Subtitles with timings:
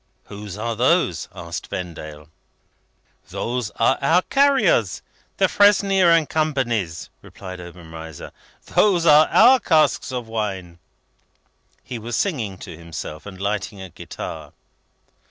[0.23, 2.27] "Who are those?" asked Vendale.
[3.29, 5.03] "They are our carriers
[5.37, 8.31] Defresnier and Company's," replied Obenreizer.
[8.65, 10.79] "Those are our casks of wine."
[11.83, 14.53] He was singing to himself, and lighting a cigar.